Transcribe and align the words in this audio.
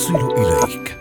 تصل 0.00 0.32
إليك. 0.32 0.96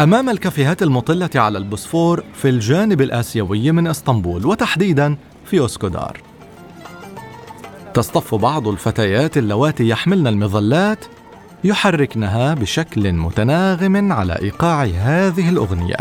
أمام 0.00 0.30
الكافيهات 0.30 0.82
المطلة 0.82 1.30
على 1.34 1.58
البوسفور 1.58 2.24
في 2.34 2.48
الجانب 2.48 3.00
الآسيوي 3.00 3.72
من 3.72 3.86
إسطنبول 3.86 4.46
وتحديدا 4.46 5.16
في 5.44 5.58
أوسكودار. 5.58 6.20
تصطف 7.94 8.34
بعض 8.34 8.68
الفتيات 8.68 9.38
اللواتي 9.38 9.88
يحملن 9.88 10.26
المظلات 10.26 11.04
يحركنها 11.64 12.54
بشكل 12.54 13.12
متناغم 13.12 14.12
على 14.12 14.38
إيقاع 14.42 14.84
هذه 14.84 15.48
الأغنية. 15.48 15.96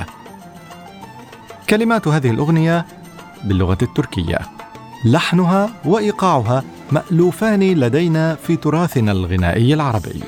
كلمات 1.70 2.07
هذه 2.07 2.31
الأغنية 2.31 2.85
باللغة 3.43 3.77
التركية. 3.81 4.39
لحنها 5.05 5.70
وإيقاعها 5.85 6.63
مألوفان 6.91 7.63
لدينا 7.63 8.35
في 8.35 8.55
تراثنا 8.55 9.11
الغنائي 9.11 9.73
العربي. 9.73 10.23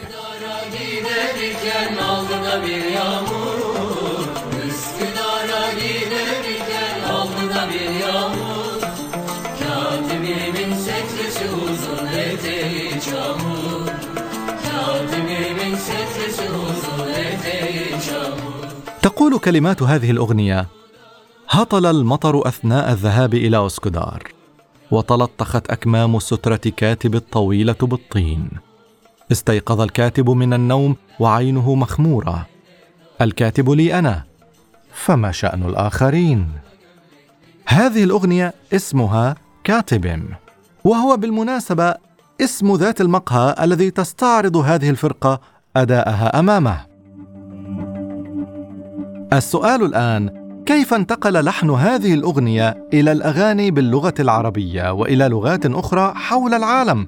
تقول 19.21 19.39
كلمات 19.39 19.83
هذه 19.83 20.11
الأغنية 20.11 20.67
هطل 21.49 21.85
المطر 21.85 22.47
أثناء 22.47 22.91
الذهاب 22.91 23.33
إلى 23.33 23.65
أسكدار 23.65 24.23
وتلطخت 24.91 25.71
أكمام 25.71 26.15
السترة 26.15 26.61
كاتب 26.77 27.15
الطويلة 27.15 27.75
بالطين. 27.81 28.49
استيقظ 29.31 29.81
الكاتب 29.81 30.29
من 30.29 30.53
النوم 30.53 30.95
وعينه 31.19 31.75
مخمورة. 31.75 32.47
الكاتب 33.21 33.69
لي 33.69 33.99
أنا 33.99 34.23
فما 34.93 35.31
شأن 35.31 35.63
الآخرين؟ 35.63 36.49
هذه 37.65 38.03
الأغنية 38.03 38.53
اسمها 38.73 39.35
كاتب 39.63 40.23
وهو 40.83 41.17
بالمناسبة 41.17 41.95
اسم 42.41 42.75
ذات 42.75 43.01
المقهى 43.01 43.55
الذي 43.61 43.91
تستعرض 43.91 44.57
هذه 44.57 44.89
الفرقة 44.89 45.41
أداءها 45.75 46.39
أمامه. 46.39 46.90
السؤال 49.33 49.83
الآن 49.83 50.29
كيف 50.65 50.93
انتقل 50.93 51.45
لحن 51.45 51.69
هذه 51.69 52.13
الأغنية 52.13 52.87
إلى 52.93 53.11
الأغاني 53.11 53.71
باللغة 53.71 54.13
العربية 54.19 54.93
وإلى 54.93 55.27
لغات 55.27 55.65
أخرى 55.65 56.13
حول 56.15 56.53
العالم؟ 56.53 57.07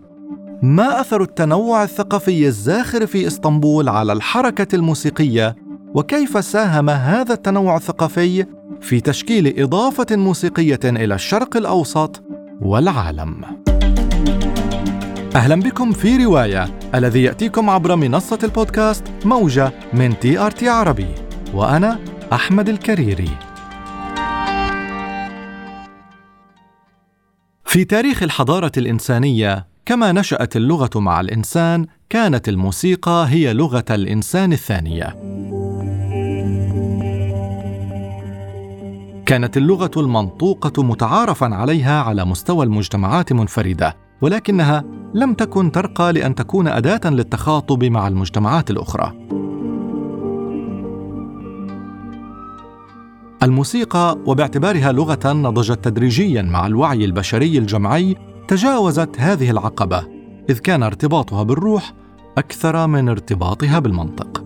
ما 0.62 1.02
أثر 1.02 1.22
التنوع 1.22 1.84
الثقافي 1.84 2.48
الزاخر 2.48 3.06
في 3.06 3.28
إسطنبول 3.28 3.90
على 3.90 4.14
الحركة 4.14 4.76
الموسيقية؟ 4.76 5.56
وكيف 5.96 6.46
ساهم 6.46 6.90
هذا 6.90 7.34
التنوع 7.34 7.76
الثقافي 7.76 8.46
في 8.82 9.02
تشكيل 9.02 9.60
إضافة 9.60 10.16
موسيقية 10.16 10.80
إلى 10.84 11.16
الشرق 11.16 11.58
الأوسط 11.58 12.24
والعالم؟ 12.62 13.36
أهلا 15.36 15.56
بكم 15.56 15.92
في 15.92 16.26
رواية 16.26 16.80
الذي 16.96 17.24
يأتيكم 17.24 17.70
عبر 17.70 17.96
منصة 17.96 18.40
البودكاست 18.44 19.04
موجة 19.26 19.72
من 19.94 20.20
تي 20.20 20.40
آر 20.40 20.52
تي 20.52 20.70
عربي 20.70 21.08
وأنا 21.54 22.13
أحمد 22.34 22.70
الكريري. 22.70 23.30
في 27.66 27.86
تاريخ 27.86 28.24
الحضارة 28.24 28.72
الإنسانية 28.78 29.68
كما 29.86 30.12
نشأت 30.12 30.56
اللغة 30.56 30.90
مع 30.96 31.22
الإنسان 31.22 31.86
كانت 32.10 32.50
الموسيقى 32.50 33.26
هي 33.30 33.54
لغة 33.54 33.86
الإنسان 33.90 34.54
الثانية. 34.54 35.06
كانت 39.26 39.58
اللغة 39.58 39.92
المنطوقة 39.98 40.84
متعارفا 40.84 41.56
عليها 41.56 42.02
على 42.02 42.26
مستوى 42.26 42.66
المجتمعات 42.66 43.34
منفردة 43.34 43.98
ولكنها 44.22 44.84
لم 45.14 45.34
تكن 45.34 45.72
ترقى 45.72 46.14
لأن 46.14 46.36
تكون 46.36 46.68
أداة 46.68 47.10
للتخاطب 47.10 47.84
مع 47.84 48.08
المجتمعات 48.08 48.72
الأخرى. 48.72 49.43
الموسيقى 53.44 54.18
وباعتبارها 54.26 54.92
لغة 54.92 55.34
نضجت 55.34 55.84
تدريجيا 55.84 56.42
مع 56.42 56.68
الوعي 56.68 57.06
البشري 57.06 57.58
الجمعي 57.58 58.16
تجاوزت 58.48 59.10
هذه 59.18 59.52
العقبة 59.52 60.04
إذ 60.50 60.60
كان 60.60 60.84
ارتباطها 60.84 61.44
بالروح 61.44 61.94
أكثر 62.38 62.88
من 62.88 63.10
ارتباطها 63.10 63.80
بالمنطق. 63.80 64.44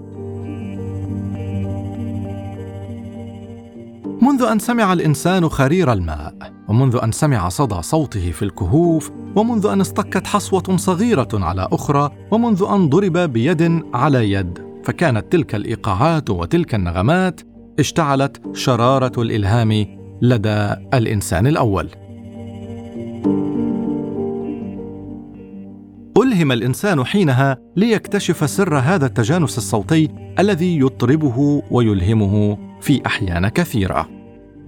منذ 4.21 4.43
أن 4.51 4.59
سمع 4.59 4.93
الإنسان 4.93 5.49
خرير 5.49 5.93
الماء 5.93 6.35
ومنذ 6.67 6.99
أن 7.03 7.11
سمع 7.11 7.49
صدى 7.49 7.81
صوته 7.81 8.31
في 8.31 8.41
الكهوف 8.41 9.11
ومنذ 9.35 9.65
أن 9.65 9.81
اصطكت 9.81 10.27
حصوة 10.27 10.77
صغيرة 10.77 11.29
على 11.33 11.67
أخرى 11.71 12.11
ومنذ 12.31 12.65
أن 12.69 12.89
ضرب 12.89 13.17
بيد 13.17 13.83
على 13.93 14.31
يد 14.31 14.59
فكانت 14.83 15.31
تلك 15.31 15.55
الإيقاعات 15.55 16.29
وتلك 16.29 16.75
النغمات 16.75 17.41
اشتعلت 17.79 18.41
شرارة 18.53 19.21
الإلهام 19.21 19.85
لدى 20.21 20.73
الإنسان 20.93 21.47
الأول. 21.47 21.89
ألهم 26.17 26.51
الإنسان 26.51 27.05
حينها 27.05 27.57
ليكتشف 27.75 28.49
سر 28.49 28.77
هذا 28.77 29.05
التجانس 29.05 29.57
الصوتي 29.57 30.09
الذي 30.39 30.79
يطربه 30.79 31.63
ويلهمه 31.71 32.57
في 32.81 33.05
أحيان 33.05 33.47
كثيرة. 33.47 34.09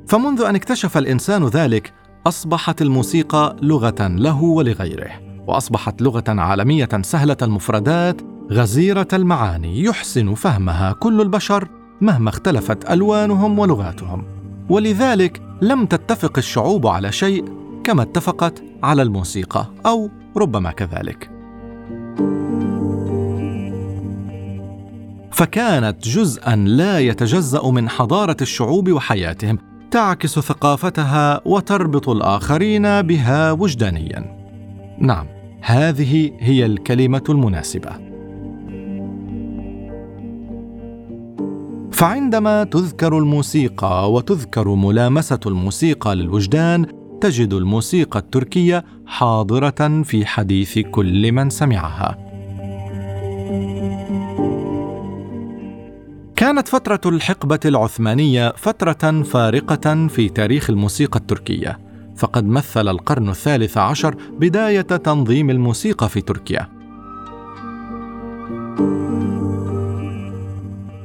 فمنذ 0.08 0.42
أن 0.42 0.56
اكتشف 0.56 0.98
الإنسان 0.98 1.46
ذلك 1.48 1.94
أصبحت 2.28 2.82
الموسيقى 2.82 3.56
لغة 3.62 4.08
له 4.08 4.44
ولغيره 4.44 5.12
وأصبحت 5.48 6.02
لغة 6.02 6.24
عالمية 6.28 6.90
سهلة 7.02 7.38
المفردات 7.42 8.22
غزيرة 8.52 9.08
المعاني 9.14 9.84
يحسن 9.84 10.34
فهمها 10.34 10.92
كل 10.92 11.22
البشر. 11.22 11.79
مهما 12.02 12.30
اختلفت 12.30 12.92
ألوانهم 12.92 13.60
ولغاتهم. 13.60 14.24
ولذلك 14.70 15.42
لم 15.62 15.86
تتفق 15.86 16.38
الشعوب 16.38 16.88
على 16.88 17.12
شيء 17.12 17.46
كما 17.84 18.02
اتفقت 18.02 18.64
على 18.84 19.02
الموسيقى 19.02 19.66
أو 19.86 20.10
ربما 20.38 20.72
كذلك. 20.72 21.30
فكانت 25.32 26.08
جزءا 26.08 26.56
لا 26.56 27.00
يتجزأ 27.00 27.70
من 27.70 27.90
حضارة 27.90 28.38
الشعوب 28.42 28.92
وحياتهم 28.92 29.58
تعكس 29.92 30.40
ثقافتها 30.40 31.42
وتربط 31.46 32.10
الآخرين 32.10 33.02
بها 33.02 33.52
وجدانيا. 33.52 34.38
نعم 35.00 35.28
هذه 35.62 36.32
هي 36.40 36.66
الكلمة 36.66 37.24
المناسبة. 37.30 38.09
فعندما 42.00 42.64
تذكر 42.64 43.18
الموسيقى 43.18 44.12
وتذكر 44.12 44.70
ملامسة 44.70 45.40
الموسيقى 45.46 46.16
للوجدان 46.16 46.86
تجد 47.22 47.54
الموسيقى 47.54 48.20
التركية 48.20 48.86
حاضرة 49.06 50.04
في 50.04 50.26
حديث 50.26 50.80
كل 50.80 51.32
من 51.32 51.50
سمعها. 51.50 52.18
كانت 56.36 56.68
فترة 56.68 57.02
الحقبة 57.06 57.60
العثمانية 57.66 58.54
فترة 58.58 59.24
فارقة 59.24 60.08
في 60.08 60.30
تاريخ 60.30 60.70
الموسيقى 60.70 61.20
التركية 61.20 61.80
فقد 62.18 62.46
مثل 62.46 62.88
القرن 62.88 63.30
الثالث 63.30 63.78
عشر 63.78 64.16
بداية 64.40 64.82
تنظيم 64.82 65.50
الموسيقى 65.50 66.10
في 66.10 66.22
تركيا. 66.22 66.79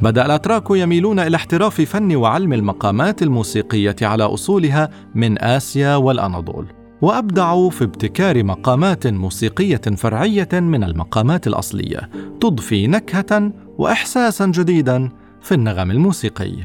بدأ 0.05 0.27
الأتراك 0.27 0.71
يميلون 0.71 1.19
إلى 1.19 1.37
احتراف 1.37 1.81
فن 1.81 2.17
وعلم 2.17 2.53
المقامات 2.53 3.23
الموسيقية 3.23 3.97
على 4.03 4.25
أصولها 4.25 4.91
من 5.15 5.43
آسيا 5.43 5.97
والأناضول 5.97 6.67
وابدعوا 7.03 7.71
في 7.71 7.85
ابتكار 7.85 8.45
مقامات 8.45 9.07
موسيقية 9.07 9.81
فرعية 9.97 10.49
من 10.53 10.85
المقامات 10.85 11.47
الأصلية 11.47 12.11
تضفي 12.41 12.87
نكهة 12.87 13.53
واحساسا 13.79 14.47
جديدا 14.47 15.09
في 15.43 15.55
النغم 15.55 15.91
الموسيقي. 15.91 16.57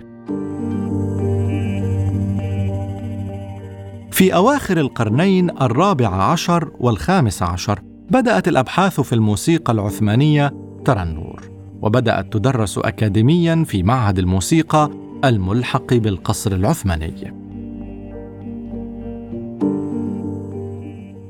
في 4.11 4.35
أواخر 4.35 4.77
القرنين 4.77 5.49
الرابع 5.49 6.07
عشر 6.07 6.71
والخامس 6.79 7.43
عشر 7.43 7.79
بدأت 8.09 8.47
الأبحاث 8.47 9.01
في 9.01 9.13
الموسيقى 9.13 9.73
العثمانية 9.73 10.53
ترى 10.85 11.03
النور. 11.03 11.58
وبدأت 11.81 12.33
تدرس 12.33 12.77
اكاديميا 12.77 13.63
في 13.67 13.83
معهد 13.83 14.19
الموسيقى 14.19 14.89
الملحق 15.25 15.93
بالقصر 15.93 16.51
العثماني. 16.51 17.33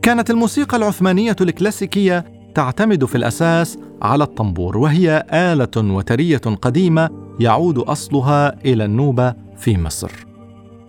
كانت 0.01 0.29
الموسيقى 0.29 0.77
العثمانية 0.77 1.35
الكلاسيكية 1.41 2.25
تعتمد 2.55 3.05
في 3.05 3.15
الأساس 3.15 3.77
على 4.01 4.23
الطنبور 4.23 4.77
وهي 4.77 5.25
آلة 5.33 5.93
وترية 5.93 6.37
قديمة 6.37 7.09
يعود 7.39 7.77
أصلها 7.77 8.55
إلى 8.65 8.85
النوبة 8.85 9.33
في 9.57 9.77
مصر. 9.77 10.11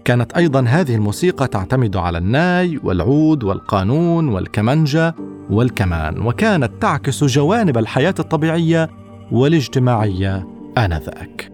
كانت 0.04 0.32
أيضا 0.32 0.60
هذه 0.60 0.94
الموسيقى 0.94 1.48
تعتمد 1.48 1.96
على 1.96 2.18
الناي 2.18 2.80
والعود 2.84 3.44
والقانون 3.44 4.28
والكمنجة 4.28 5.14
والكمان 5.50 6.26
وكانت 6.26 6.70
تعكس 6.80 7.24
جوانب 7.24 7.78
الحياة 7.78 8.14
الطبيعية 8.18 8.90
والاجتماعية 9.32 10.46
آنذاك. 10.78 11.52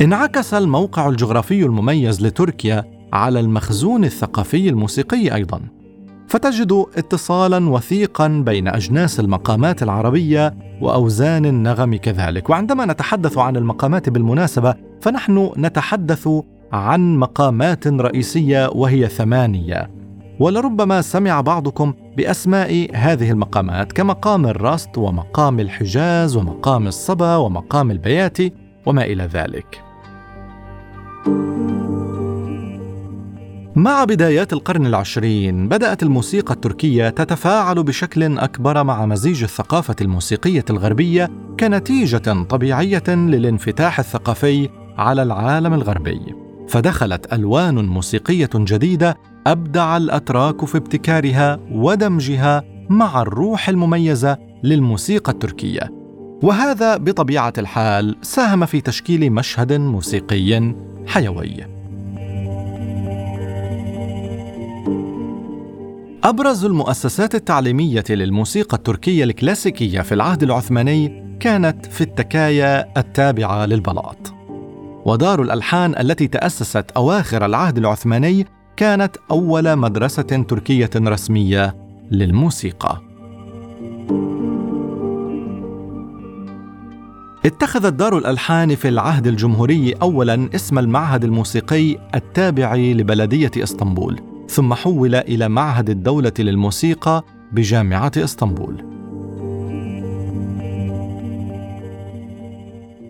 انعكس 0.00 0.54
الموقع 0.54 1.08
الجغرافي 1.08 1.64
المميز 1.64 2.26
لتركيا 2.26 2.84
على 3.12 3.40
المخزون 3.40 4.04
الثقافي 4.04 4.68
الموسيقي 4.68 5.34
أيضا. 5.34 5.60
فتجد 6.28 6.84
اتصالا 6.96 7.70
وثيقا 7.70 8.28
بين 8.28 8.68
أجناس 8.68 9.20
المقامات 9.20 9.82
العربية 9.82 10.54
وأوزان 10.80 11.46
النغم 11.46 11.96
كذلك. 11.96 12.50
وعندما 12.50 12.86
نتحدث 12.86 13.38
عن 13.38 13.56
المقامات 13.56 14.08
بالمناسبة 14.08 14.74
فنحن 15.00 15.50
نتحدث 15.56 16.28
عن 16.72 17.16
مقامات 17.16 17.86
رئيسية 17.86 18.68
وهي 18.68 19.08
ثمانية. 19.08 20.01
ولربما 20.42 21.02
سمع 21.02 21.40
بعضكم 21.40 21.94
بأسماء 22.16 22.88
هذه 22.94 23.30
المقامات 23.30 23.92
كمقام 23.92 24.46
الرست 24.46 24.98
ومقام 24.98 25.60
الحجاز 25.60 26.36
ومقام 26.36 26.86
الصبا 26.86 27.36
ومقام 27.36 27.90
البياتي 27.90 28.52
وما 28.86 29.04
إلى 29.04 29.24
ذلك. 29.24 29.84
مع 33.76 34.04
بدايات 34.04 34.52
القرن 34.52 34.86
العشرين 34.86 35.68
بدأت 35.68 36.02
الموسيقى 36.02 36.54
التركية 36.54 37.08
تتفاعل 37.08 37.82
بشكل 37.82 38.38
أكبر 38.38 38.84
مع 38.84 39.06
مزيج 39.06 39.42
الثقافة 39.42 39.96
الموسيقية 40.00 40.64
الغربية 40.70 41.30
كنتيجة 41.60 42.42
طبيعية 42.42 43.08
للانفتاح 43.08 43.98
الثقافي 43.98 44.68
على 44.98 45.22
العالم 45.22 45.74
الغربي. 45.74 46.41
فدخلت 46.72 47.32
ألوان 47.32 47.74
موسيقية 47.74 48.50
جديدة 48.54 49.16
أبدع 49.46 49.96
الأتراك 49.96 50.64
في 50.64 50.78
ابتكارها 50.78 51.58
ودمجها 51.72 52.62
مع 52.88 53.22
الروح 53.22 53.68
المميزة 53.68 54.38
للموسيقى 54.62 55.32
التركية 55.32 55.90
وهذا 56.42 56.96
بطبيعة 56.96 57.52
الحال 57.58 58.16
ساهم 58.22 58.66
في 58.66 58.80
تشكيل 58.80 59.32
مشهد 59.32 59.72
موسيقي 59.72 60.74
حيوي 61.06 61.56
أبرز 66.24 66.64
المؤسسات 66.64 67.34
التعليمية 67.34 68.04
للموسيقى 68.10 68.76
التركية 68.76 69.24
الكلاسيكية 69.24 70.00
في 70.00 70.14
العهد 70.14 70.42
العثماني 70.42 71.22
كانت 71.40 71.86
في 71.86 72.00
التكايا 72.00 72.98
التابعة 72.98 73.66
للبلاط. 73.66 74.41
ودار 75.04 75.42
الألحان 75.42 75.94
التي 75.98 76.26
تأسست 76.26 76.90
أواخر 76.96 77.44
العهد 77.46 77.78
العثماني 77.78 78.46
كانت 78.76 79.16
أول 79.30 79.76
مدرسة 79.76 80.22
تركية 80.22 80.90
رسمية 80.96 81.76
للموسيقى. 82.10 83.00
اتخذت 87.44 87.92
دار 87.92 88.18
الألحان 88.18 88.74
في 88.74 88.88
العهد 88.88 89.26
الجمهوري 89.26 89.92
أولاً 89.92 90.48
اسم 90.54 90.78
المعهد 90.78 91.24
الموسيقي 91.24 91.98
التابع 92.14 92.74
لبلدية 92.74 93.50
إسطنبول 93.56 94.20
ثم 94.48 94.74
حول 94.74 95.14
إلى 95.14 95.48
معهد 95.48 95.90
الدولة 95.90 96.32
للموسيقى 96.38 97.24
بجامعة 97.52 98.12
إسطنبول. 98.16 98.91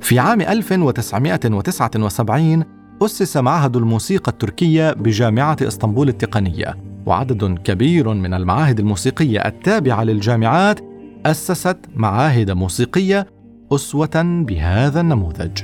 في 0.02 0.18
عام 0.18 0.40
1979 0.40 2.64
أسس 3.02 3.36
معهد 3.36 3.76
الموسيقى 3.76 4.32
التركية 4.32 4.92
بجامعة 4.92 5.56
إسطنبول 5.62 6.08
التقنية، 6.08 6.76
وعدد 7.06 7.58
كبير 7.58 8.08
من 8.08 8.34
المعاهد 8.34 8.78
الموسيقية 8.78 9.38
التابعة 9.38 10.04
للجامعات 10.04 10.80
أسست 11.26 11.76
معاهد 11.96 12.50
موسيقية 12.50 13.26
أسوة 13.72 14.42
بهذا 14.46 15.00
النموذج. 15.00 15.62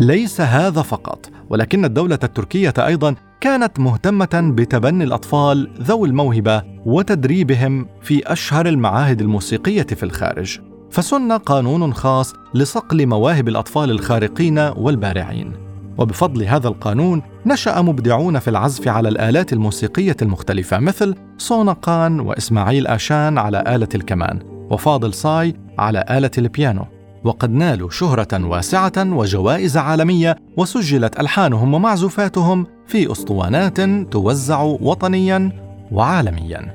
ليس 0.00 0.40
هذا 0.40 0.82
فقط 0.82 1.30
ولكن 1.50 1.84
الدولة 1.84 2.18
التركية 2.22 2.74
أيضا 2.78 3.14
كانت 3.40 3.80
مهتمة 3.80 4.52
بتبني 4.54 5.04
الأطفال 5.04 5.70
ذوي 5.80 6.08
الموهبة 6.08 6.62
وتدريبهم 6.86 7.86
في 8.02 8.32
أشهر 8.32 8.66
المعاهد 8.66 9.20
الموسيقية 9.20 9.82
في 9.82 10.02
الخارج. 10.02 10.60
فسن 10.90 11.32
قانون 11.32 11.94
خاص 11.94 12.34
لصقل 12.54 13.06
مواهب 13.06 13.48
الأطفال 13.48 13.90
الخارقين 13.90 14.58
والبارعين. 14.58 15.52
وبفضل 15.98 16.42
هذا 16.42 16.68
القانون 16.68 17.22
نشأ 17.46 17.80
مبدعون 17.80 18.38
في 18.38 18.50
العزف 18.50 18.88
على 18.88 19.08
الآلات 19.08 19.52
الموسيقية 19.52 20.16
المختلفة 20.22 20.78
مثل 20.78 21.14
صونقان 21.38 22.20
وإسماعيل 22.20 22.86
آشان 22.86 23.38
على 23.38 23.64
آلة 23.66 23.88
الكمان 23.94 24.38
وفاضل 24.70 25.14
صاي 25.14 25.54
على 25.78 26.04
آلة 26.10 26.30
البيانو. 26.38 26.93
وقد 27.24 27.50
نالوا 27.50 27.90
شهرة 27.90 28.46
واسعة 28.46 28.92
وجوائز 28.96 29.76
عالمية 29.76 30.36
وسجلت 30.56 31.20
ألحانهم 31.20 31.74
ومعزوفاتهم 31.74 32.66
في 32.86 33.12
أسطوانات 33.12 33.80
توزع 34.12 34.62
وطنيا 34.62 35.52
وعالميا. 35.92 36.74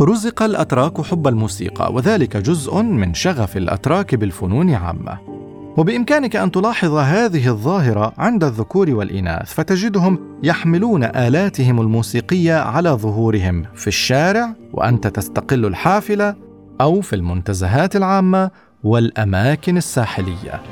رزق 0.00 0.42
الأتراك 0.42 1.00
حب 1.00 1.28
الموسيقى 1.28 1.92
وذلك 1.92 2.36
جزء 2.36 2.82
من 2.82 3.14
شغف 3.14 3.56
الأتراك 3.56 4.14
بالفنون 4.14 4.70
عامة. 4.74 5.33
وبإمكانك 5.76 6.36
أن 6.36 6.50
تلاحظ 6.50 6.92
هذه 6.94 7.48
الظاهرة 7.48 8.12
عند 8.18 8.44
الذكور 8.44 8.90
والإناث 8.90 9.54
فتجدهم 9.54 10.38
يحملون 10.42 11.04
آلاتهم 11.04 11.80
الموسيقية 11.80 12.54
على 12.54 12.90
ظهورهم 12.90 13.64
في 13.74 13.86
الشارع 13.86 14.54
وأنت 14.72 15.06
تستقل 15.06 15.66
الحافلة 15.66 16.34
أو 16.80 17.00
في 17.00 17.16
المنتزهات 17.16 17.96
العامة 17.96 18.50
والأماكن 18.84 19.76
الساحلية. 19.76 20.62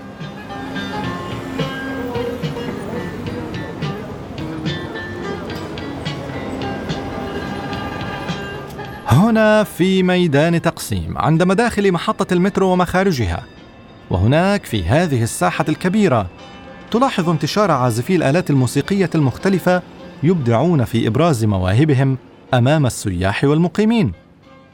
هنا 9.06 9.64
في 9.64 10.02
ميدان 10.02 10.62
تقسيم 10.62 11.18
عند 11.18 11.42
مداخل 11.42 11.92
محطة 11.92 12.34
المترو 12.34 12.68
ومخارجها. 12.72 13.42
وهناك 14.12 14.64
في 14.64 14.84
هذه 14.84 15.22
الساحة 15.22 15.64
الكبيرة 15.68 16.26
تلاحظ 16.90 17.28
انتشار 17.28 17.70
عازفي 17.70 18.16
الآلات 18.16 18.50
الموسيقية 18.50 19.10
المختلفة 19.14 19.82
يبدعون 20.22 20.84
في 20.84 21.06
إبراز 21.06 21.44
مواهبهم 21.44 22.18
أمام 22.54 22.86
السياح 22.86 23.44
والمقيمين. 23.44 24.12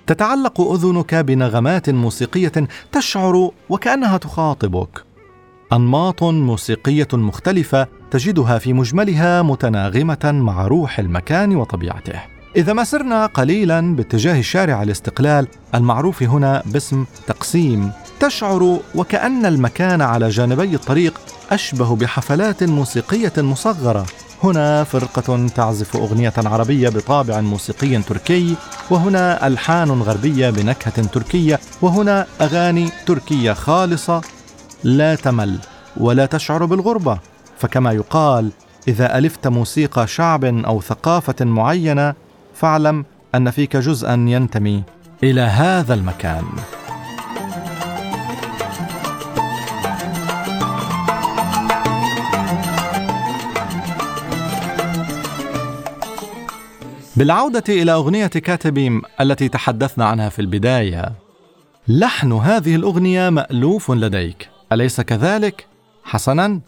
تتعلق 0.06 0.60
أذنك 0.60 1.14
بنغمات 1.14 1.90
موسيقية 1.90 2.52
تشعر 2.92 3.50
وكأنها 3.68 4.16
تخاطبك. 4.16 5.04
أنماط 5.72 6.22
موسيقية 6.22 7.08
مختلفة 7.12 7.86
تجدها 8.10 8.58
في 8.58 8.72
مجملها 8.72 9.42
متناغمة 9.42 10.18
مع 10.24 10.66
روح 10.66 10.98
المكان 10.98 11.56
وطبيعته. 11.56 12.37
إذا 12.56 12.72
ما 12.72 12.84
سرنا 12.84 13.26
قليلا 13.26 13.96
باتجاه 13.96 14.40
شارع 14.40 14.82
الاستقلال 14.82 15.46
المعروف 15.74 16.22
هنا 16.22 16.62
باسم 16.66 17.04
تقسيم. 17.26 17.92
تشعر 18.20 18.80
وكأن 18.94 19.46
المكان 19.46 20.02
على 20.02 20.28
جانبي 20.28 20.74
الطريق 20.74 21.20
أشبه 21.50 21.96
بحفلات 21.96 22.62
موسيقية 22.62 23.32
مصغرة. 23.38 24.06
هنا 24.44 24.84
فرقة 24.84 25.46
تعزف 25.46 25.96
أغنية 25.96 26.32
عربية 26.36 26.88
بطابع 26.88 27.40
موسيقي 27.40 28.02
تركي 28.02 28.54
وهنا 28.90 29.46
ألحان 29.46 29.90
غربية 29.90 30.50
بنكهة 30.50 31.02
تركية 31.02 31.60
وهنا 31.82 32.26
أغاني 32.40 32.90
تركية 33.06 33.52
خالصة. 33.52 34.20
لا 34.84 35.14
تمل 35.14 35.58
ولا 35.96 36.26
تشعر 36.26 36.64
بالغربة. 36.64 37.18
فكما 37.58 37.92
يقال 37.92 38.50
إذا 38.88 39.18
ألفت 39.18 39.46
موسيقى 39.46 40.06
شعب 40.06 40.44
أو 40.44 40.80
ثقافة 40.80 41.44
معينة 41.44 42.14
فاعلم 42.58 43.04
أن 43.34 43.50
فيك 43.50 43.76
جزءا 43.76 44.14
ينتمي 44.14 44.82
إلى 45.22 45.40
هذا 45.40 45.94
المكان. 45.94 46.44
بالعودة 57.16 57.64
إلى 57.68 57.92
أغنية 57.92 58.26
كاتبيم 58.26 59.02
التي 59.20 59.48
تحدثنا 59.48 60.04
عنها 60.04 60.28
في 60.28 60.38
البداية 60.38 61.12
لحن 61.88 62.32
هذه 62.32 62.74
الأغنية 62.76 63.30
مألوف 63.30 63.90
لديك. 63.90 64.48
أليس 64.72 65.00
كذلك؟ 65.00 65.66
حسنا؟ 66.04 66.60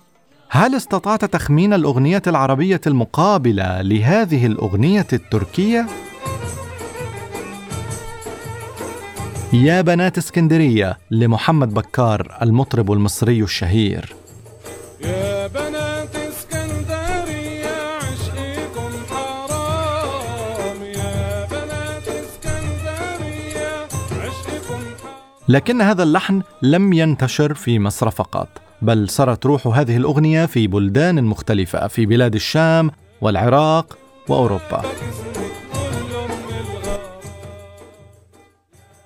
هل 0.52 0.74
استطعت 0.74 1.24
تخمين 1.24 1.72
الأغنية 1.72 2.22
العربية 2.26 2.80
المقابلة 2.86 3.82
لهذه 3.82 4.46
الأغنية 4.46 5.06
التركية؟ 5.12 5.86
يا 9.52 9.80
بنات 9.80 10.18
اسكندرية 10.18 10.98
لمحمد 11.10 11.74
بكار 11.74 12.38
المطرب 12.42 12.92
المصري 12.92 13.42
الشهير. 13.42 14.14
يا 15.00 15.46
بنات 15.46 16.16
اسكندرية 16.16 17.96
عشقكم 17.96 18.90
حرام. 19.10 20.82
يا 20.82 21.46
بنات 21.46 22.08
اسكندرية 22.08 23.88
عشقكم 24.12 24.80
حرام. 25.02 25.48
لكن 25.48 25.80
هذا 25.80 26.02
اللحن 26.02 26.42
لم 26.62 26.92
ينتشر 26.92 27.54
في 27.54 27.78
مصر 27.78 28.10
فقط. 28.10 28.48
بل 28.82 29.08
سرت 29.08 29.46
روح 29.46 29.66
هذه 29.66 29.96
الأغنية 29.96 30.46
في 30.46 30.66
بلدان 30.66 31.24
مختلفة 31.24 31.88
في 31.88 32.06
بلاد 32.06 32.34
الشام 32.34 32.90
والعراق 33.20 33.98
وأوروبا. 34.28 34.82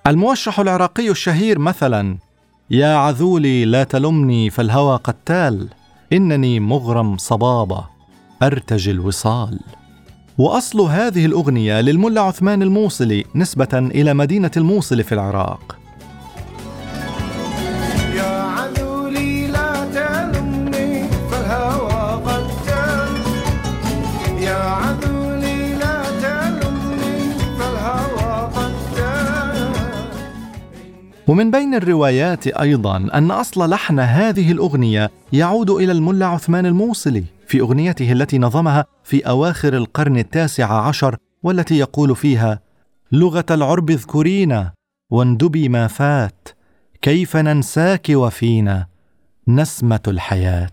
الموشح 0.07 0.61
العراقي 0.61 1.11
الشهير 1.11 1.59
مثلا 1.59 2.17
يا 2.71 2.97
عذولي 2.97 3.65
لا 3.65 3.85
تلمني 3.85 4.51
فالهوى 4.51 4.97
قتال 4.97 5.69
إنني 6.13 6.61
مغرم 6.61 7.17
صبابة 7.17 7.85
أرتجي 8.43 8.91
الوصال. 8.91 9.61
وأصل 10.39 10.81
هذه 10.81 11.27
الأغنية 11.27 11.81
للملا 11.81 12.21
عثمان 12.21 12.63
الموصلي 12.63 13.25
نسبة 13.35 13.69
إلى 13.73 14.15
مدينة 14.15 14.51
الموصل 14.57 15.03
في 15.03 15.13
العراق. 15.13 15.84
ومن 31.29 31.51
بين 31.51 31.75
الروايات 31.75 32.47
أيضا 32.47 32.97
أن 32.97 33.31
أصل 33.31 33.71
لحن 33.71 34.01
هذه 34.01 34.53
الأغنية 34.53 35.11
يعود 35.33 35.71
إلى 35.71 35.93
الملا 35.93 36.27
عثمان 36.27 36.67
الموصلي 36.67 37.25
في 37.47 37.61
أغنيته 37.61 38.13
التي 38.13 38.39
نظمها 38.39 38.85
في 39.05 39.29
أواخر 39.29 39.77
القرن 39.77 40.17
التاسع 40.17 40.87
عشر 40.89 41.17
والتي 41.43 41.79
يقول 41.79 42.17
فيها 42.17 42.61
لغة 43.13 43.45
العرب 43.51 43.91
اذكرينا 43.91 44.73
واندبي 45.11 45.69
ما 45.69 45.87
فات 45.87 46.49
كيف 47.03 47.37
ننساك 47.37 48.07
وفينا 48.11 48.87
نسمة 49.49 50.01
الحياة. 50.09 50.71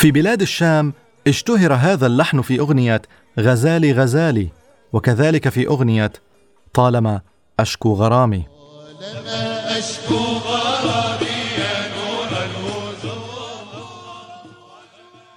في 0.00 0.10
بلاد 0.10 0.40
الشام 0.42 0.92
اشتهر 1.26 1.74
هذا 1.74 2.06
اللحن 2.06 2.40
في 2.40 2.60
أغنية 2.60 3.02
غزالي 3.38 3.92
غزالي 3.92 4.48
وكذلك 4.92 5.48
في 5.48 5.66
أغنية 5.66 6.12
طالما 6.74 7.20
أشكو 7.60 7.92
غرامي 7.94 8.44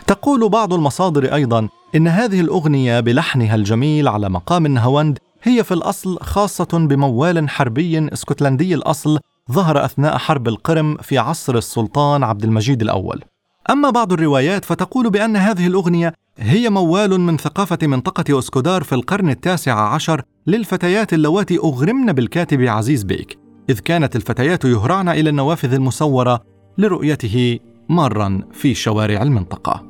تقول 0.08 0.50
بعض 0.50 0.74
المصادر 0.74 1.34
أيضا 1.36 1.70
إن 1.96 2.08
هذه 2.08 2.42
الأغنية 2.42 3.00
بلحنها 3.00 3.56
الجميل 3.56 4.08
على 4.08 4.30
مقام 4.30 4.66
النهاوند 4.66 5.20
هي 5.44 5.64
في 5.64 5.74
الأصل 5.74 6.18
خاصة 6.22 6.88
بموال 6.90 7.50
حربي 7.50 8.14
إسكتلندي 8.14 8.76
الأصل 8.76 9.20
ظهر 9.52 9.86
أثناء 9.86 10.18
حرب 10.18 10.48
القرم 10.48 10.98
في 10.98 11.18
عصر 11.18 11.56
السلطان 11.56 12.24
عبد 12.24 12.44
المجيد 12.44 12.82
الأول. 12.82 13.24
أما 13.70 13.90
بعض 13.90 14.14
الروايات 14.14 14.66
فتقول 14.66 15.10
بأن 15.10 15.36
هذه 15.36 15.68
الأغنية 15.68 16.14
هي 16.38 16.70
موال 16.70 17.22
من 17.22 17.38
ثقافة 17.38 17.78
منطقة 17.84 18.40
اسكودار 18.40 18.84
في 18.84 18.96
القرن 18.96 19.30
التاسع 19.30 19.94
عشر 19.94 20.22
للفتيات 20.48 21.14
اللواتي 21.14 21.58
أغرمن 21.58 22.14
بالكاتب 22.14 22.62
عزيز 22.62 23.04
بيك، 23.04 23.40
إذ 23.70 23.80
كانت 23.80 24.16
الفتيات 24.16 24.66
يهرعن 24.66 25.10
إلى 25.10 25.30
النوافذ 25.30 25.74
المسوره 25.74 26.44
لرؤيته 26.78 27.60
مارا 27.90 28.42
في 28.52 28.74
شوارع 28.74 29.22
المنطقة. 29.22 29.84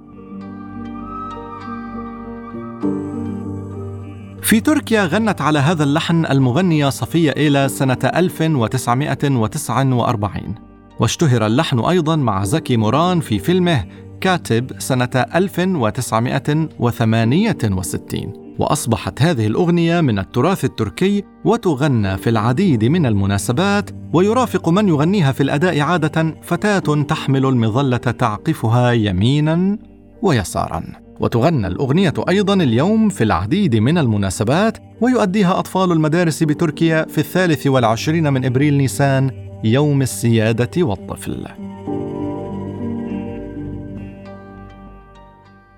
في 4.42 4.60
تركيا 4.60 5.06
غنت 5.06 5.42
على 5.42 5.60
هذا 5.60 5.84
اللحن 5.84 6.25
المغنية 6.25 6.89
صفية 6.89 7.34
إيلا 7.38 7.68
سنة 7.68 7.98
1949 8.03 10.73
واشتهر 11.00 11.45
اللحن 11.45 11.79
أيضا 11.79 12.15
مع 12.15 12.43
زكي 12.43 12.77
موران 12.77 13.19
في 13.19 13.39
فيلمه 13.39 13.85
كاتب 14.21 14.71
سنة 14.79 15.25
1968 15.35 18.33
وأصبحت 18.59 19.21
هذه 19.21 19.47
الأغنية 19.47 20.01
من 20.01 20.19
التراث 20.19 20.65
التركي 20.65 21.23
وتغنى 21.45 22.17
في 22.17 22.29
العديد 22.29 22.85
من 22.85 23.05
المناسبات 23.05 23.89
ويرافق 24.13 24.69
من 24.69 24.88
يغنيها 24.88 25.31
في 25.31 25.43
الأداء 25.43 25.79
عادة 25.79 26.35
فتاة 26.41 27.03
تحمل 27.03 27.45
المظلة 27.45 27.97
تعقفها 27.97 28.91
يمينا 28.91 29.77
ويسارا. 30.21 30.83
وتغنى 31.19 31.67
الأغنية 31.67 32.13
أيضا 32.29 32.53
اليوم 32.53 33.09
في 33.09 33.23
العديد 33.23 33.75
من 33.75 33.97
المناسبات 33.97 34.77
ويؤديها 35.01 35.59
أطفال 35.59 35.91
المدارس 35.91 36.43
بتركيا 36.43 37.05
في 37.09 37.17
الثالث 37.17 37.67
والعشرين 37.67 38.33
من 38.33 38.45
إبريل 38.45 38.73
نيسان 38.73 39.31
يوم 39.63 40.01
السيادة 40.01 40.84
والطفل 40.84 41.46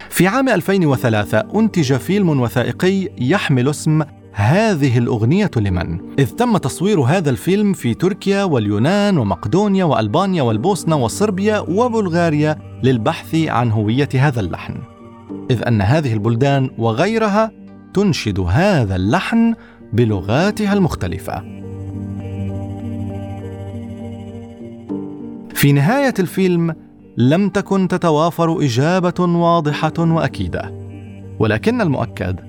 في 0.09 0.27
عام 0.27 0.49
2003 0.49 1.43
أنتج 1.55 1.93
فيلم 1.93 2.29
وثائقي 2.41 3.09
يحمل 3.17 3.69
اسم 3.69 4.03
هذه 4.31 4.97
الأغنية 4.97 5.51
لمن؟ 5.57 5.99
إذ 6.19 6.29
تم 6.29 6.57
تصوير 6.57 6.99
هذا 6.99 7.29
الفيلم 7.29 7.73
في 7.73 7.93
تركيا 7.93 8.43
واليونان 8.43 9.17
ومقدونيا 9.17 9.85
وألبانيا 9.85 10.43
والبوسنة 10.43 10.95
وصربيا 10.95 11.59
وبلغاريا 11.59 12.57
للبحث 12.83 13.35
عن 13.35 13.71
هوية 13.71 14.09
هذا 14.15 14.39
اللحن 14.39 14.75
إذ 15.51 15.67
أن 15.67 15.81
هذه 15.81 16.13
البلدان 16.13 16.69
وغيرها 16.77 17.51
تنشد 17.93 18.39
هذا 18.39 18.95
اللحن 18.95 19.53
بلغاتها 19.93 20.73
المختلفة. 20.73 21.64
في 25.65 25.71
نهاية 25.71 26.13
الفيلم 26.19 26.75
لم 27.17 27.49
تكن 27.49 27.87
تتوافر 27.87 28.61
إجابة 28.61 29.13
واضحة 29.19 29.93
وأكيدة، 29.99 30.71
ولكن 31.39 31.81
المؤكد 31.81 32.39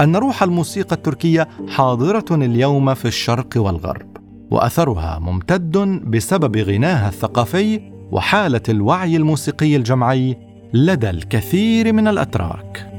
أن 0.00 0.16
روح 0.16 0.42
الموسيقى 0.42 0.96
التركية 0.96 1.48
حاضرة 1.68 2.24
اليوم 2.30 2.94
في 2.94 3.04
الشرق 3.04 3.48
والغرب، 3.56 4.16
وأثرها 4.50 5.18
ممتد 5.18 5.78
بسبب 6.10 6.56
غناها 6.56 7.08
الثقافي 7.08 7.80
وحالة 8.12 8.62
الوعي 8.68 9.16
الموسيقي 9.16 9.76
الجمعي 9.76 10.36
لدى 10.72 11.10
الكثير 11.10 11.92
من 11.92 12.08
الأتراك. 12.08 12.90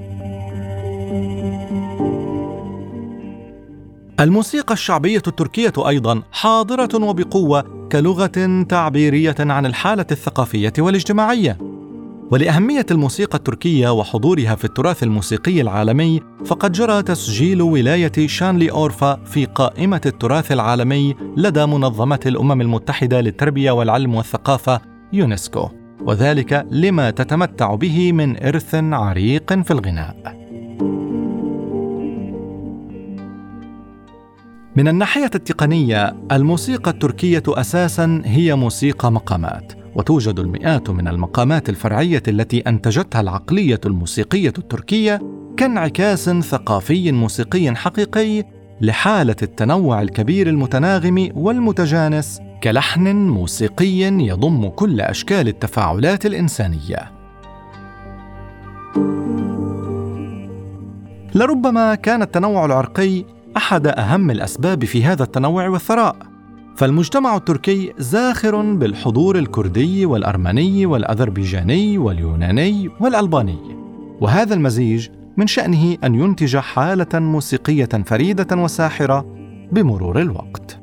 الموسيقى 4.19 4.73
الشعبية 4.73 5.21
التركية 5.27 5.73
أيضا 5.77 6.21
حاضرة 6.31 7.05
وبقوة 7.05 7.87
كلغة 7.91 8.63
تعبيرية 8.69 9.35
عن 9.39 9.65
الحالة 9.65 10.05
الثقافية 10.11 10.73
والاجتماعية. 10.79 11.57
ولأهمية 12.31 12.85
الموسيقى 12.91 13.37
التركية 13.37 13.89
وحضورها 13.93 14.55
في 14.55 14.65
التراث 14.65 15.03
الموسيقي 15.03 15.61
العالمي 15.61 16.21
فقد 16.45 16.71
جرى 16.71 17.01
تسجيل 17.01 17.61
ولاية 17.61 18.27
شانلي 18.27 18.71
أورفا 18.71 19.23
في 19.25 19.45
قائمة 19.45 20.01
التراث 20.05 20.51
العالمي 20.51 21.15
لدى 21.37 21.65
منظمة 21.65 22.19
الأمم 22.25 22.61
المتحدة 22.61 23.21
للتربية 23.21 23.71
والعلم 23.71 24.15
والثقافة 24.15 24.81
يونسكو. 25.13 25.69
وذلك 26.01 26.65
لما 26.71 27.09
تتمتع 27.09 27.75
به 27.75 28.11
من 28.11 28.43
إرث 28.43 28.75
عريق 28.75 29.53
في 29.53 29.71
الغناء. 29.71 30.44
من 34.75 34.87
الناحية 34.87 35.31
التقنية 35.35 36.15
الموسيقى 36.31 36.91
التركية 36.91 37.43
أساسا 37.47 38.21
هي 38.25 38.55
موسيقى 38.55 39.11
مقامات 39.11 39.73
وتوجد 39.95 40.39
المئات 40.39 40.89
من 40.89 41.07
المقامات 41.07 41.69
الفرعية 41.69 42.23
التي 42.27 42.59
أنتجتها 42.59 43.21
العقلية 43.21 43.79
الموسيقية 43.85 44.53
التركية 44.57 45.21
كانعكاس 45.57 46.29
ثقافي 46.29 47.11
موسيقي 47.11 47.75
حقيقي 47.75 48.43
لحالة 48.81 49.35
التنوع 49.41 50.01
الكبير 50.01 50.49
المتناغم 50.49 51.29
والمتجانس 51.35 52.39
كلحن 52.63 53.15
موسيقي 53.15 54.01
يضم 54.01 54.67
كل 54.67 55.01
أشكال 55.01 55.47
التفاعلات 55.47 56.25
الإنسانية. 56.25 57.11
لربما 61.35 61.95
كان 61.95 62.21
التنوع 62.21 62.65
العرقي 62.65 63.34
أحد 63.57 63.87
أهم 63.87 64.31
الأسباب 64.31 64.85
في 64.85 65.03
هذا 65.03 65.23
التنوع 65.23 65.67
والثراء. 65.67 66.15
فالمجتمع 66.75 67.35
التركي 67.35 67.93
زاخر 67.97 68.61
بالحضور 68.61 69.37
الكردي 69.37 70.05
والأرمني 70.05 70.85
والأذربيجاني 70.85 71.97
واليوناني 71.97 72.89
والألباني. 72.99 73.59
وهذا 74.21 74.53
المزيج 74.53 75.09
من 75.37 75.47
شأنه 75.47 75.97
أن 76.03 76.15
ينتج 76.15 76.57
حالة 76.57 77.19
موسيقية 77.19 77.89
فريدة 78.05 78.57
وساحرة 78.57 79.25
بمرور 79.71 80.21
الوقت. 80.21 80.79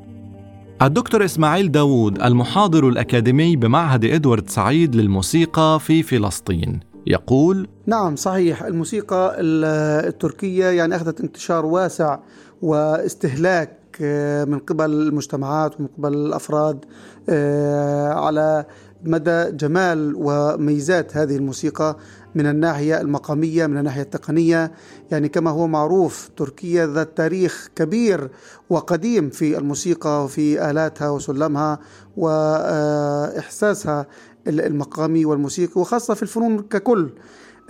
الدكتور 0.81 1.25
إسماعيل 1.25 1.71
داوود 1.71 2.21
المحاضر 2.21 2.87
الأكاديمي 2.87 3.55
بمعهد 3.55 4.05
إدوارد 4.05 4.49
سعيد 4.49 4.95
للموسيقى 4.95 5.79
في 5.79 6.03
فلسطين 6.03 6.79
يقول 7.07 7.67
نعم 7.87 8.15
صحيح. 8.15 8.63
الموسيقى 8.63 9.35
التركية 9.39 10.65
يعني 10.65 10.95
أخذت 10.95 11.21
انتشار 11.21 11.65
واسع 11.65 12.19
واستهلاك 12.63 13.77
آه، 14.01 14.45
من 14.45 14.59
قبل 14.59 14.85
المجتمعات 14.85 15.79
ومن 15.79 15.87
قبل 15.97 16.13
الأفراد 16.13 16.85
آه، 17.29 18.13
على 18.13 18.65
مدى 19.03 19.51
جمال 19.51 20.13
وميزات 20.15 21.17
هذه 21.17 21.35
الموسيقى 21.35 21.97
من 22.35 22.47
الناحية 22.47 23.01
المقامية 23.01 23.67
من 23.67 23.77
الناحية 23.77 24.01
التقنية. 24.01 24.71
يعني 25.11 25.29
كما 25.29 25.51
هو 25.51 25.67
معروف 25.67 26.29
تركيا 26.37 26.87
ذات 26.87 27.17
تاريخ 27.17 27.69
كبير 27.75 28.29
وقديم 28.69 29.29
في 29.29 29.57
الموسيقى 29.57 30.23
وفي 30.23 30.69
آلاتها 30.69 31.09
وسلمها 31.09 31.79
وإحساسها 32.17 34.07
المقامي 34.47 35.25
والموسيقي 35.25 35.81
وخاصة 35.81 36.13
في 36.13 36.23
الفنون 36.23 36.59
ككل. 36.59 37.09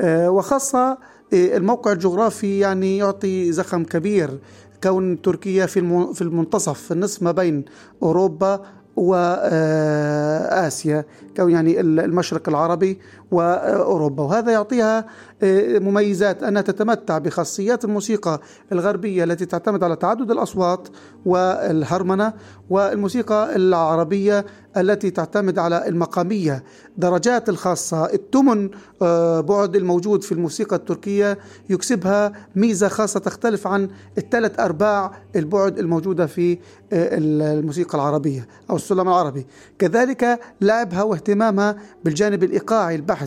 آه، 0.01 0.29
وخاصة 0.29 0.97
الموقع 1.33 1.91
الجغرافي 1.91 2.59
يعني 2.59 2.97
يعطي 2.97 3.51
زخم 3.51 3.83
كبير. 3.83 4.39
كون 4.83 5.21
تركيا 5.21 5.65
في 5.65 6.21
المنتصف 6.21 6.79
في 6.81 6.91
النصف 6.91 7.23
ما 7.23 7.31
بين 7.31 7.65
أوروبا 8.03 8.61
وآسيا 8.95 10.15
كون 11.37 11.51
يعني 11.51 11.79
المشرق 11.79 12.49
العربي 12.49 12.99
وأوروبا. 13.33 14.23
وهذا 14.23 14.51
يعطيها 14.51 15.05
آه، 15.43 15.79
مميزات 15.79 16.43
أنها 16.43 16.61
تتمتع 16.61 17.17
بخاصيات 17.17 17.85
الموسيقى 17.85 18.41
الغربية 18.71 19.23
التي 19.23 19.45
تعتمد 19.45 19.83
على 19.83 19.95
تعدد 19.95 20.31
الأصوات 20.31 20.87
والهرمنة 21.25 22.33
والموسيقى 22.69 23.55
العربية 23.55 24.45
التي 24.77 25.09
تعتمد 25.11 25.59
على 25.59 25.87
المقامية 25.87 26.63
درجات 26.97 27.49
الخاصة 27.49 28.05
التمن 28.13 28.69
آه، 29.01 29.41
بعد 29.41 29.75
الموجود 29.75 30.23
في 30.23 30.31
الموسيقى 30.31 30.75
التركية 30.75 31.37
يكسبها 31.69 32.33
ميزة 32.55 32.87
خاصة 32.87 33.19
تختلف 33.19 33.67
عن 33.67 33.89
الثلاث 34.17 34.59
أرباع 34.59 35.11
البعد 35.35 35.79
الموجودة 35.79 36.25
في 36.25 36.53
آه، 36.53 36.57
الموسيقى 36.93 37.97
العربية 37.97 38.47
أو 38.69 38.75
السلم 38.75 39.07
العربي. 39.07 39.45
كذلك 39.79 40.39
لعبها 40.61 41.03
واهتمامها 41.03 41.75
بالجانب 42.03 42.43
الإيقاعي 42.43 42.95
البحت 42.95 43.22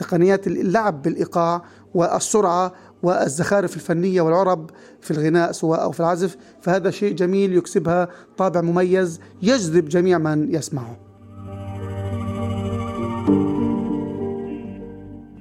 تقنيات 0.00 0.46
اللعب 0.46 1.02
بالإيقاع 1.02 1.62
والسرعة 1.94 2.72
والزخارف 3.02 3.76
الفنية 3.76 4.20
والعرب 4.20 4.70
في 5.00 5.10
الغناء 5.10 5.52
سواء 5.52 5.82
أو 5.82 5.90
في 5.90 6.00
العزف 6.00 6.36
فهذا 6.60 6.90
شيء 6.90 7.14
جميل 7.14 7.56
يكسبها 7.56 8.08
طابع 8.36 8.60
مميز 8.60 9.20
يجذب 9.42 9.88
جميع 9.88 10.18
من 10.18 10.54
يسمعه. 10.54 10.96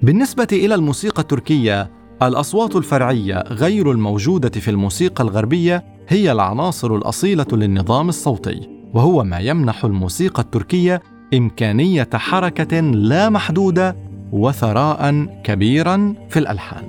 بالنسبة 0.04 0.48
إلى 0.52 0.76
الموسيقى 0.76 1.22
التركية 1.22 1.92
الأصوات 2.22 2.76
الفرعية 2.76 3.44
غير 3.48 3.92
الموجودة 3.92 4.50
في 4.50 4.72
الموسيقى 4.72 5.24
الغربية 5.24 5.84
هي 6.08 6.32
العناصر 6.32 6.96
الأصيلة 6.96 7.48
للنظام 7.52 8.10
الصوتي 8.10 8.70
وهو 8.94 9.24
ما 9.24 9.40
يمنح 9.40 9.86
الموسيقى 9.86 10.42
التركية 10.42 11.02
إمكانية 11.34 12.10
حركة 12.14 12.80
لا 12.80 13.30
محدودة 13.30 14.09
وثراء 14.32 15.26
كبيرا 15.44 16.16
في 16.30 16.40
الألحان. 16.40 16.86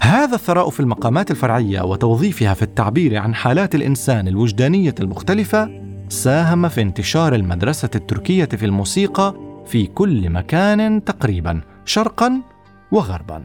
هذا 0.00 0.34
الثراء 0.34 0.70
في 0.70 0.80
المقامات 0.80 1.30
الفرعية 1.30 1.80
وتوظيفها 1.80 2.54
في 2.54 2.62
التعبير 2.62 3.18
عن 3.18 3.34
حالات 3.34 3.74
الإنسان 3.74 4.28
الوجدانية 4.28 4.94
المختلفة 5.00 5.70
ساهم 6.08 6.68
في 6.68 6.82
انتشار 6.82 7.34
المدرسة 7.34 7.90
التركية 7.94 8.44
في 8.44 8.66
الموسيقى 8.66 9.34
في 9.66 9.86
كل 9.86 10.30
مكان 10.30 11.04
تقريبا 11.04 11.60
شرقا 11.84 12.40
وغربا. 12.92 13.44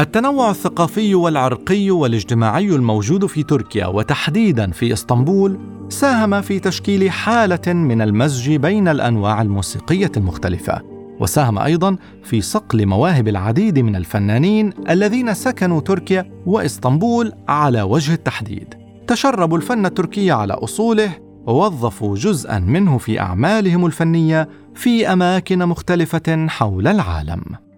التنوع 0.00 0.50
الثقافي 0.50 1.14
والعرقي 1.14 1.90
والاجتماعي 1.90 2.68
الموجود 2.68 3.26
في 3.26 3.42
تركيا 3.42 3.86
وتحديدا 3.86 4.70
في 4.70 4.92
إسطنبول 4.92 5.58
ساهم 5.88 6.40
في 6.40 6.58
تشكيل 6.58 7.10
حالة 7.10 7.72
من 7.72 8.02
المزج 8.02 8.56
بين 8.56 8.88
الأنواع 8.88 9.42
الموسيقية 9.42 10.12
المختلفة 10.16 10.82
وساهم 11.20 11.58
أيضا 11.58 11.96
في 12.22 12.40
صقل 12.40 12.86
مواهب 12.86 13.28
العديد 13.28 13.78
من 13.78 13.96
الفنانين 13.96 14.72
الذين 14.90 15.34
سكنوا 15.34 15.80
تركيا 15.80 16.30
وإسطنبول 16.46 17.32
على 17.48 17.82
وجه 17.82 18.14
التحديد. 18.14 18.74
تشربوا 19.06 19.56
الفن 19.56 19.86
التركي 19.86 20.30
على 20.30 20.52
أصوله 20.52 21.12
ووظفوا 21.46 22.16
جزءا 22.16 22.58
منه 22.58 22.98
في 22.98 23.20
أعمالهم 23.20 23.86
الفنية 23.86 24.48
في 24.74 25.12
أماكن 25.12 25.66
مختلفة 25.66 26.46
حول 26.48 26.88
العالم. 26.88 27.69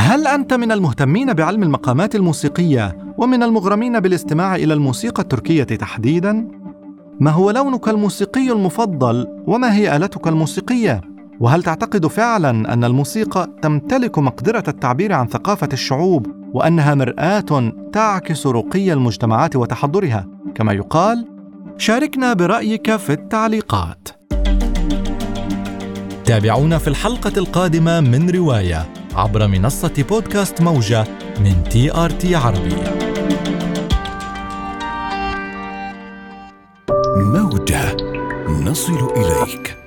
هل 0.00 0.26
أنت 0.26 0.54
من 0.54 0.72
المهتمين 0.72 1.32
بعلم 1.32 1.62
المقامات 1.62 2.14
الموسيقية 2.14 2.96
ومن 3.18 3.42
المغرمين 3.42 4.00
بالاستماع 4.00 4.56
إلى 4.56 4.74
الموسيقى 4.74 5.22
التركية 5.22 5.64
تحديدا؟ 5.64 6.48
ما 7.20 7.30
هو 7.30 7.50
لونك 7.50 7.88
الموسيقي 7.88 8.52
المفضل 8.52 9.26
وما 9.46 9.74
هي 9.74 9.96
آلتك 9.96 10.28
الموسيقية؟ 10.28 11.00
وهل 11.40 11.62
تعتقد 11.62 12.06
فعلا 12.06 12.72
أن 12.72 12.84
الموسيقى 12.84 13.48
تمتلك 13.62 14.18
مقدرة 14.18 14.64
التعبير 14.68 15.12
عن 15.12 15.26
ثقافة 15.26 15.68
الشعوب 15.72 16.26
وأنها 16.54 16.94
مرآة 16.94 17.72
تعكس 17.92 18.46
رقي 18.46 18.92
المجتمعات 18.92 19.56
وتحضرها؟ 19.56 20.26
كما 20.54 20.72
يقال 20.72 21.26
شاركنا 21.78 22.32
برأيك 22.32 22.96
في 22.96 23.12
التعليقات. 23.12 24.08
تابعونا 26.24 26.78
في 26.78 26.88
الحلقة 26.88 27.32
القادمة 27.36 28.00
من 28.00 28.30
رواية. 28.30 28.99
عبر 29.14 29.46
منصة 29.46 30.04
بودكاست 30.08 30.60
موجة 30.60 31.04
من 31.40 31.64
تي 31.70 31.92
آر 31.94 32.10
تي 32.10 32.34
عربي. 32.34 32.76
موجة 37.16 37.96
نصل 38.48 39.10
إليك. 39.16 39.79